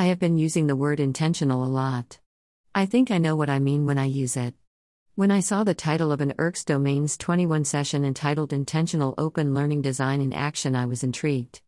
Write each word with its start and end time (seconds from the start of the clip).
I 0.00 0.06
have 0.06 0.18
been 0.18 0.38
using 0.38 0.66
the 0.66 0.76
word 0.76 0.98
intentional 0.98 1.62
a 1.62 1.68
lot. 1.68 2.20
I 2.74 2.86
think 2.86 3.10
I 3.10 3.18
know 3.18 3.36
what 3.36 3.50
I 3.50 3.58
mean 3.58 3.84
when 3.84 3.98
I 3.98 4.06
use 4.06 4.34
it. 4.34 4.54
When 5.14 5.30
I 5.30 5.40
saw 5.40 5.62
the 5.62 5.74
title 5.74 6.10
of 6.10 6.22
an 6.22 6.32
IRCS 6.38 6.64
Domains 6.64 7.18
21 7.18 7.66
session 7.66 8.02
entitled 8.02 8.50
Intentional 8.50 9.14
Open 9.18 9.52
Learning 9.52 9.82
Design 9.82 10.22
in 10.22 10.32
Action, 10.32 10.74
I 10.74 10.86
was 10.86 11.04
intrigued. 11.04 11.60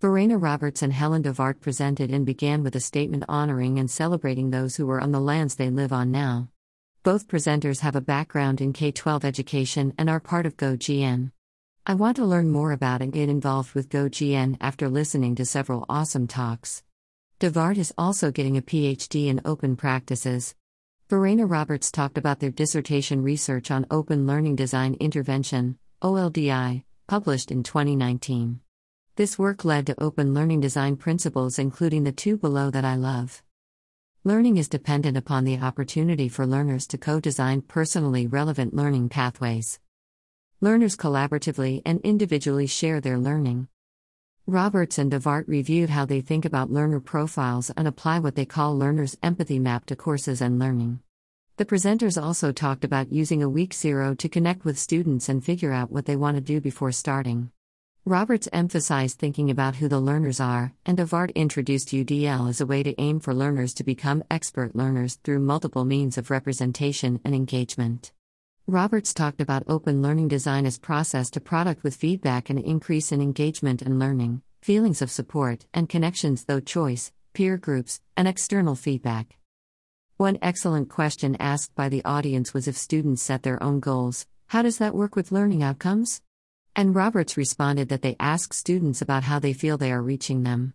Verena 0.00 0.38
Roberts 0.38 0.80
and 0.80 0.94
Helen 0.94 1.24
DeWaard 1.24 1.60
presented 1.60 2.10
and 2.10 2.24
began 2.24 2.62
with 2.62 2.74
a 2.74 2.80
statement 2.80 3.24
honoring 3.28 3.78
and 3.78 3.90
celebrating 3.90 4.48
those 4.48 4.76
who 4.76 4.86
were 4.86 5.02
on 5.02 5.12
the 5.12 5.20
lands 5.20 5.56
they 5.56 5.68
live 5.68 5.92
on 5.92 6.10
now. 6.10 6.48
Both 7.02 7.28
presenters 7.28 7.80
have 7.80 7.96
a 7.96 8.00
background 8.00 8.62
in 8.62 8.72
K 8.72 8.92
12 8.92 9.26
education 9.26 9.92
and 9.98 10.08
are 10.08 10.20
part 10.20 10.46
of 10.46 10.56
GoGN. 10.56 11.32
I 11.86 11.92
want 11.92 12.16
to 12.16 12.24
learn 12.24 12.48
more 12.48 12.72
about 12.72 13.02
and 13.02 13.12
get 13.12 13.28
involved 13.28 13.74
with 13.74 13.90
GoGN 13.90 14.56
after 14.58 14.88
listening 14.88 15.34
to 15.34 15.44
several 15.44 15.84
awesome 15.90 16.26
talks. 16.26 16.82
DeWaard 17.44 17.76
is 17.76 17.92
also 17.98 18.30
getting 18.30 18.56
a 18.56 18.62
PhD 18.62 19.26
in 19.26 19.42
open 19.44 19.76
practices. 19.76 20.54
Verena 21.10 21.44
Roberts 21.44 21.92
talked 21.92 22.16
about 22.16 22.40
their 22.40 22.50
dissertation 22.50 23.22
research 23.22 23.70
on 23.70 23.84
Open 23.90 24.26
Learning 24.26 24.56
Design 24.56 24.94
Intervention, 24.98 25.76
OLDI, 26.00 26.84
published 27.06 27.50
in 27.50 27.62
2019. 27.62 28.60
This 29.16 29.38
work 29.38 29.62
led 29.62 29.86
to 29.88 30.02
open 30.02 30.32
learning 30.32 30.62
design 30.62 30.96
principles, 30.96 31.58
including 31.58 32.04
the 32.04 32.12
two 32.12 32.38
below 32.38 32.70
that 32.70 32.86
I 32.86 32.96
love. 32.96 33.42
Learning 34.24 34.56
is 34.56 34.66
dependent 34.66 35.18
upon 35.18 35.44
the 35.44 35.58
opportunity 35.58 36.30
for 36.30 36.46
learners 36.46 36.86
to 36.86 36.96
co 36.96 37.20
design 37.20 37.60
personally 37.60 38.26
relevant 38.26 38.72
learning 38.72 39.10
pathways. 39.10 39.78
Learners 40.62 40.96
collaboratively 40.96 41.82
and 41.84 42.00
individually 42.00 42.66
share 42.66 43.02
their 43.02 43.18
learning. 43.18 43.68
Roberts 44.46 44.98
and 44.98 45.10
DeWaard 45.10 45.48
reviewed 45.48 45.88
how 45.88 46.04
they 46.04 46.20
think 46.20 46.44
about 46.44 46.70
learner 46.70 47.00
profiles 47.00 47.70
and 47.78 47.88
apply 47.88 48.18
what 48.18 48.34
they 48.34 48.44
call 48.44 48.76
learners' 48.76 49.16
empathy 49.22 49.58
map 49.58 49.86
to 49.86 49.96
courses 49.96 50.42
and 50.42 50.58
learning. 50.58 51.00
The 51.56 51.64
presenters 51.64 52.22
also 52.22 52.52
talked 52.52 52.84
about 52.84 53.10
using 53.10 53.42
a 53.42 53.48
week 53.48 53.72
zero 53.72 54.14
to 54.16 54.28
connect 54.28 54.66
with 54.66 54.78
students 54.78 55.30
and 55.30 55.42
figure 55.42 55.72
out 55.72 55.90
what 55.90 56.04
they 56.04 56.14
want 56.14 56.36
to 56.36 56.42
do 56.42 56.60
before 56.60 56.92
starting. 56.92 57.52
Roberts 58.04 58.46
emphasized 58.52 59.18
thinking 59.18 59.48
about 59.48 59.76
who 59.76 59.88
the 59.88 59.98
learners 59.98 60.40
are, 60.40 60.74
and 60.84 60.98
DeWaard 60.98 61.34
introduced 61.34 61.88
UDL 61.88 62.50
as 62.50 62.60
a 62.60 62.66
way 62.66 62.82
to 62.82 63.00
aim 63.00 63.20
for 63.20 63.32
learners 63.32 63.72
to 63.72 63.82
become 63.82 64.22
expert 64.30 64.76
learners 64.76 65.14
through 65.24 65.38
multiple 65.38 65.86
means 65.86 66.18
of 66.18 66.30
representation 66.30 67.18
and 67.24 67.34
engagement. 67.34 68.12
Roberts 68.66 69.12
talked 69.12 69.42
about 69.42 69.64
open 69.68 70.00
learning 70.00 70.28
design 70.28 70.64
as 70.64 70.78
process 70.78 71.28
to 71.32 71.40
product 71.40 71.84
with 71.84 71.94
feedback 71.94 72.48
and 72.48 72.58
increase 72.58 73.12
in 73.12 73.20
engagement 73.20 73.82
and 73.82 73.98
learning, 73.98 74.40
feelings 74.62 75.02
of 75.02 75.10
support, 75.10 75.66
and 75.74 75.86
connections 75.86 76.44
through 76.44 76.62
choice, 76.62 77.12
peer 77.34 77.58
groups, 77.58 78.00
and 78.16 78.26
external 78.26 78.74
feedback. 78.74 79.36
One 80.16 80.38
excellent 80.40 80.88
question 80.88 81.36
asked 81.38 81.74
by 81.74 81.90
the 81.90 82.02
audience 82.06 82.54
was 82.54 82.66
if 82.66 82.74
students 82.74 83.20
set 83.20 83.42
their 83.42 83.62
own 83.62 83.80
goals, 83.80 84.26
how 84.46 84.62
does 84.62 84.78
that 84.78 84.94
work 84.94 85.14
with 85.14 85.30
learning 85.30 85.62
outcomes? 85.62 86.22
And 86.74 86.94
Roberts 86.94 87.36
responded 87.36 87.90
that 87.90 88.00
they 88.00 88.16
ask 88.18 88.54
students 88.54 89.02
about 89.02 89.24
how 89.24 89.38
they 89.40 89.52
feel 89.52 89.76
they 89.76 89.92
are 89.92 90.00
reaching 90.00 90.42
them. 90.42 90.72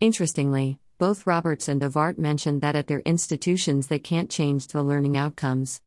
Interestingly, 0.00 0.78
both 0.96 1.26
Roberts 1.26 1.68
and 1.68 1.82
DeWaard 1.82 2.16
mentioned 2.16 2.62
that 2.62 2.76
at 2.76 2.86
their 2.86 3.00
institutions 3.00 3.88
they 3.88 3.98
can't 3.98 4.30
change 4.30 4.68
the 4.68 4.82
learning 4.82 5.18
outcomes. 5.18 5.82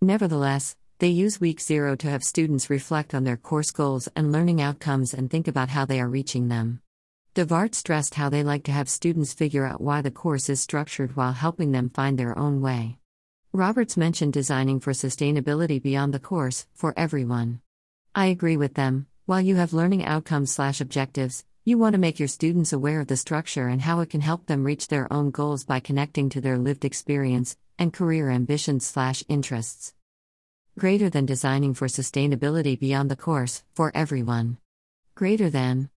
Nevertheless, 0.00 0.76
they 1.02 1.08
use 1.08 1.40
week 1.40 1.60
zero 1.60 1.96
to 1.96 2.08
have 2.08 2.22
students 2.22 2.70
reflect 2.70 3.12
on 3.12 3.24
their 3.24 3.36
course 3.36 3.72
goals 3.72 4.08
and 4.14 4.30
learning 4.30 4.62
outcomes 4.62 5.12
and 5.12 5.28
think 5.28 5.48
about 5.48 5.68
how 5.68 5.84
they 5.84 6.00
are 6.00 6.08
reaching 6.08 6.46
them. 6.46 6.80
DeWaard 7.34 7.74
stressed 7.74 8.14
how 8.14 8.28
they 8.28 8.44
like 8.44 8.62
to 8.62 8.70
have 8.70 8.88
students 8.88 9.34
figure 9.34 9.66
out 9.66 9.80
why 9.80 10.00
the 10.00 10.12
course 10.12 10.48
is 10.48 10.60
structured 10.60 11.16
while 11.16 11.32
helping 11.32 11.72
them 11.72 11.90
find 11.90 12.16
their 12.16 12.38
own 12.38 12.60
way. 12.60 12.98
Roberts 13.52 13.96
mentioned 13.96 14.32
designing 14.32 14.78
for 14.78 14.92
sustainability 14.92 15.82
beyond 15.82 16.14
the 16.14 16.20
course, 16.20 16.68
for 16.72 16.94
everyone. 16.96 17.60
I 18.14 18.26
agree 18.26 18.56
with 18.56 18.74
them. 18.74 19.08
While 19.26 19.40
you 19.40 19.56
have 19.56 19.72
learning 19.72 20.04
outcomes 20.04 20.52
slash 20.52 20.80
objectives, 20.80 21.44
you 21.64 21.78
want 21.78 21.94
to 21.94 22.00
make 22.00 22.20
your 22.20 22.28
students 22.28 22.72
aware 22.72 23.00
of 23.00 23.08
the 23.08 23.16
structure 23.16 23.66
and 23.66 23.82
how 23.82 23.98
it 23.98 24.10
can 24.10 24.20
help 24.20 24.46
them 24.46 24.62
reach 24.62 24.86
their 24.86 25.12
own 25.12 25.32
goals 25.32 25.64
by 25.64 25.80
connecting 25.80 26.28
to 26.28 26.40
their 26.40 26.58
lived 26.58 26.84
experience 26.84 27.56
and 27.76 27.92
career 27.92 28.30
ambitions/interests. 28.30 29.94
Greater 30.78 31.10
than 31.10 31.26
designing 31.26 31.74
for 31.74 31.86
sustainability 31.86 32.80
beyond 32.80 33.10
the 33.10 33.16
course 33.16 33.62
for 33.74 33.92
everyone. 33.94 34.56
Greater 35.14 35.50
than 35.50 35.90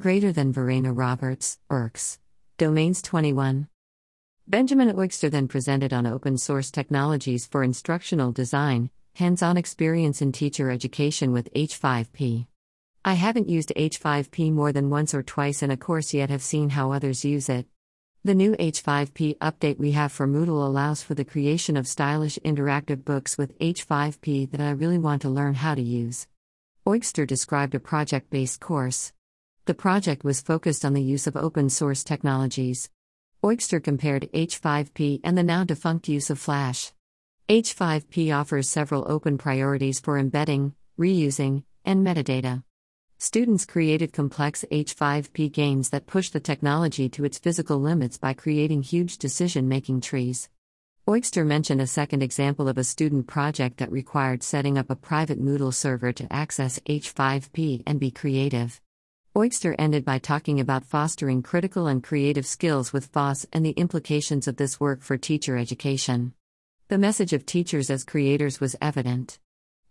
Greater 0.00 0.32
than 0.32 0.54
Verena 0.54 0.90
Roberts, 0.90 1.58
IRCS. 1.70 2.16
Domains 2.56 3.02
21. 3.02 3.68
Benjamin 4.48 4.88
Eugster 4.88 5.30
then 5.30 5.48
presented 5.48 5.92
on 5.92 6.06
open 6.06 6.38
source 6.38 6.70
technologies 6.70 7.44
for 7.44 7.62
instructional 7.62 8.32
design, 8.32 8.88
hands 9.16 9.42
on 9.42 9.58
experience 9.58 10.22
in 10.22 10.32
teacher 10.32 10.70
education 10.70 11.30
with 11.30 11.52
H5P. 11.52 12.46
I 13.04 13.12
haven't 13.12 13.50
used 13.50 13.70
H5P 13.76 14.50
more 14.50 14.72
than 14.72 14.88
once 14.88 15.12
or 15.12 15.22
twice 15.22 15.62
in 15.62 15.70
a 15.70 15.76
course 15.76 16.14
yet, 16.14 16.30
have 16.30 16.42
seen 16.42 16.70
how 16.70 16.90
others 16.92 17.22
use 17.22 17.50
it. 17.50 17.66
The 18.22 18.34
new 18.34 18.54
H5P 18.56 19.38
update 19.38 19.78
we 19.78 19.92
have 19.92 20.12
for 20.12 20.28
Moodle 20.28 20.66
allows 20.66 21.02
for 21.02 21.14
the 21.14 21.24
creation 21.24 21.74
of 21.74 21.88
stylish 21.88 22.38
interactive 22.44 23.02
books 23.02 23.38
with 23.38 23.58
H5P 23.60 24.50
that 24.50 24.60
I 24.60 24.72
really 24.72 24.98
want 24.98 25.22
to 25.22 25.30
learn 25.30 25.54
how 25.54 25.74
to 25.74 25.80
use. 25.80 26.26
Eugster 26.86 27.26
described 27.26 27.74
a 27.74 27.80
project 27.80 28.28
based 28.28 28.60
course. 28.60 29.14
The 29.64 29.72
project 29.72 30.22
was 30.22 30.42
focused 30.42 30.84
on 30.84 30.92
the 30.92 31.02
use 31.02 31.26
of 31.26 31.34
open 31.34 31.70
source 31.70 32.04
technologies. 32.04 32.90
Eugster 33.42 33.82
compared 33.82 34.30
H5P 34.34 35.20
and 35.24 35.38
the 35.38 35.42
now 35.42 35.64
defunct 35.64 36.06
use 36.06 36.28
of 36.28 36.38
Flash. 36.38 36.92
H5P 37.48 38.38
offers 38.38 38.68
several 38.68 39.10
open 39.10 39.38
priorities 39.38 39.98
for 39.98 40.18
embedding, 40.18 40.74
reusing, 40.98 41.62
and 41.86 42.06
metadata. 42.06 42.64
Students 43.22 43.66
created 43.66 44.14
complex 44.14 44.64
H5P 44.72 45.52
games 45.52 45.90
that 45.90 46.06
push 46.06 46.30
the 46.30 46.40
technology 46.40 47.06
to 47.10 47.26
its 47.26 47.38
physical 47.38 47.78
limits 47.78 48.16
by 48.16 48.32
creating 48.32 48.82
huge 48.82 49.18
decision 49.18 49.68
making 49.68 50.00
trees. 50.00 50.48
Eugster 51.06 51.46
mentioned 51.46 51.82
a 51.82 51.86
second 51.86 52.22
example 52.22 52.66
of 52.66 52.78
a 52.78 52.82
student 52.82 53.26
project 53.26 53.76
that 53.76 53.92
required 53.92 54.42
setting 54.42 54.78
up 54.78 54.88
a 54.88 54.96
private 54.96 55.38
Moodle 55.38 55.74
server 55.74 56.14
to 56.14 56.32
access 56.32 56.78
H5P 56.86 57.82
and 57.86 58.00
be 58.00 58.10
creative. 58.10 58.80
Eugster 59.36 59.74
ended 59.78 60.02
by 60.02 60.18
talking 60.18 60.58
about 60.58 60.86
fostering 60.86 61.42
critical 61.42 61.88
and 61.88 62.02
creative 62.02 62.46
skills 62.46 62.90
with 62.90 63.12
FOSS 63.12 63.44
and 63.52 63.66
the 63.66 63.72
implications 63.72 64.48
of 64.48 64.56
this 64.56 64.80
work 64.80 65.02
for 65.02 65.18
teacher 65.18 65.58
education. 65.58 66.32
The 66.88 66.96
message 66.96 67.34
of 67.34 67.44
teachers 67.44 67.90
as 67.90 68.02
creators 68.02 68.60
was 68.60 68.76
evident. 68.80 69.38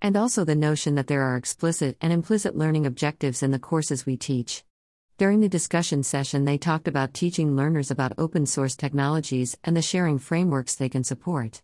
And 0.01 0.15
also 0.15 0.45
the 0.45 0.55
notion 0.55 0.95
that 0.95 1.07
there 1.07 1.23
are 1.23 1.35
explicit 1.35 1.97
and 1.99 2.13
implicit 2.13 2.55
learning 2.55 2.85
objectives 2.85 3.43
in 3.43 3.51
the 3.51 3.59
courses 3.59 4.05
we 4.05 4.15
teach. 4.15 4.63
During 5.17 5.41
the 5.41 5.49
discussion 5.49 6.03
session, 6.03 6.45
they 6.45 6.57
talked 6.57 6.87
about 6.87 7.13
teaching 7.13 7.57
learners 7.57 7.91
about 7.91 8.13
open 8.17 8.45
source 8.45 8.77
technologies 8.77 9.57
and 9.65 9.75
the 9.75 9.81
sharing 9.81 10.17
frameworks 10.17 10.75
they 10.75 10.88
can 10.88 11.03
support. 11.03 11.61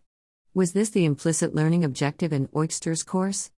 Was 0.52 0.72
this 0.72 0.90
the 0.90 1.06
implicit 1.06 1.54
learning 1.54 1.82
objective 1.82 2.34
in 2.34 2.50
Eugster's 2.54 3.02
course? 3.02 3.50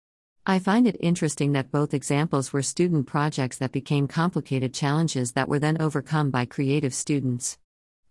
I 0.46 0.60
find 0.60 0.86
it 0.86 0.96
interesting 1.00 1.52
that 1.52 1.72
both 1.72 1.92
examples 1.92 2.52
were 2.52 2.62
student 2.62 3.08
projects 3.08 3.58
that 3.58 3.72
became 3.72 4.06
complicated 4.06 4.72
challenges 4.72 5.32
that 5.32 5.48
were 5.48 5.58
then 5.58 5.82
overcome 5.82 6.30
by 6.30 6.44
creative 6.44 6.94
students. 6.94 7.58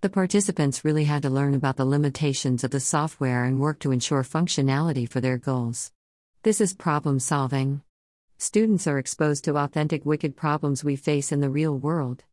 The 0.01 0.09
participants 0.09 0.83
really 0.83 1.06
had 1.06 1.23
to 1.23 1.29
learn 1.29 1.53
about 1.53 1.77
the 1.77 1.85
limitations 1.85 2.66
of 2.66 2.72
the 2.72 2.81
software 2.81 3.45
and 3.45 3.59
work 3.59 3.79
to 3.79 3.91
ensure 3.91 4.23
functionality 4.23 5.09
for 5.09 5.22
their 5.22 5.38
goals. 5.38 5.94
This 6.47 6.62
is 6.62 6.74
problem 6.74 7.19
solving. 7.19 7.81
Students 8.38 8.88
are 8.88 8.97
exposed 8.97 9.44
to 9.44 9.58
authentic 9.58 10.06
wicked 10.06 10.38
problems 10.38 10.81
we 10.81 10.96
face 10.96 11.34
in 11.34 11.41
the 11.41 11.50
real 11.50 11.78
world. 11.78 12.24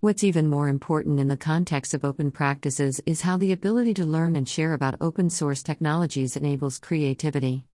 What's 0.00 0.24
even 0.24 0.48
more 0.48 0.68
important 0.68 1.20
in 1.20 1.28
the 1.28 1.36
context 1.36 1.92
of 1.92 2.02
open 2.02 2.30
practices 2.30 2.98
is 3.04 3.20
how 3.20 3.36
the 3.36 3.52
ability 3.52 3.92
to 3.92 4.06
learn 4.06 4.36
and 4.36 4.48
share 4.48 4.72
about 4.72 4.94
open 5.02 5.28
source 5.28 5.62
technologies 5.62 6.34
enables 6.34 6.78
creativity. 6.78 7.66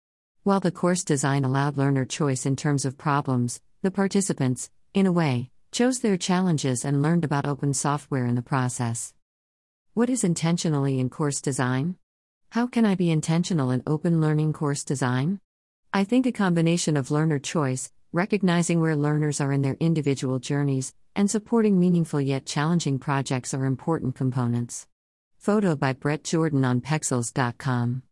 While 0.44 0.60
the 0.60 0.70
course 0.70 1.04
design 1.04 1.44
allowed 1.44 1.76
learner 1.76 2.06
choice 2.06 2.46
in 2.46 2.56
terms 2.56 2.86
of 2.86 2.96
problems, 2.96 3.60
the 3.82 3.90
participants, 3.90 4.70
in 4.94 5.04
a 5.04 5.12
way, 5.12 5.50
chose 5.72 6.00
their 6.00 6.16
challenges 6.16 6.86
and 6.86 7.02
learned 7.02 7.26
about 7.26 7.46
open 7.46 7.74
software 7.74 8.24
in 8.24 8.34
the 8.34 8.40
process. 8.40 9.12
What 9.92 10.08
is 10.08 10.24
intentionally 10.24 10.98
in 10.98 11.10
course 11.10 11.42
design? 11.42 11.96
How 12.52 12.66
can 12.66 12.86
I 12.86 12.94
be 12.94 13.10
intentional 13.10 13.70
in 13.70 13.82
open 13.86 14.22
learning 14.22 14.54
course 14.54 14.84
design? 14.84 15.38
I 15.94 16.04
think 16.04 16.24
a 16.24 16.32
combination 16.32 16.96
of 16.96 17.10
learner 17.10 17.38
choice, 17.38 17.92
recognizing 18.12 18.80
where 18.80 18.96
learners 18.96 19.42
are 19.42 19.52
in 19.52 19.60
their 19.60 19.76
individual 19.78 20.38
journeys, 20.38 20.94
and 21.14 21.30
supporting 21.30 21.78
meaningful 21.78 22.18
yet 22.18 22.46
challenging 22.46 22.98
projects 22.98 23.52
are 23.52 23.66
important 23.66 24.14
components. 24.14 24.86
Photo 25.36 25.76
by 25.76 25.92
Brett 25.92 26.24
Jordan 26.24 26.64
on 26.64 26.80
Pexels.com. 26.80 28.04